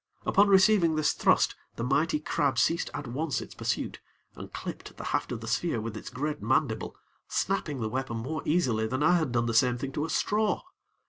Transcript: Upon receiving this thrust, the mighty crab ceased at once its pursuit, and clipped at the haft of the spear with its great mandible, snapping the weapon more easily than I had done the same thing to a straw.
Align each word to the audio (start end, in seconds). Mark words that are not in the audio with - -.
Upon 0.25 0.47
receiving 0.47 0.95
this 0.95 1.13
thrust, 1.13 1.53
the 1.75 1.83
mighty 1.83 2.19
crab 2.19 2.57
ceased 2.57 2.89
at 2.91 3.05
once 3.05 3.39
its 3.39 3.53
pursuit, 3.53 3.99
and 4.35 4.51
clipped 4.51 4.89
at 4.89 4.97
the 4.97 5.03
haft 5.13 5.31
of 5.31 5.41
the 5.41 5.47
spear 5.47 5.79
with 5.79 5.95
its 5.95 6.09
great 6.09 6.41
mandible, 6.41 6.95
snapping 7.27 7.81
the 7.81 7.87
weapon 7.87 8.17
more 8.17 8.41
easily 8.43 8.87
than 8.87 9.03
I 9.03 9.17
had 9.17 9.31
done 9.31 9.45
the 9.45 9.53
same 9.53 9.77
thing 9.77 9.91
to 9.91 10.05
a 10.05 10.09
straw. 10.09 10.63